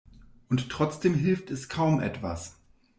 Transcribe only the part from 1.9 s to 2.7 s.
etwas.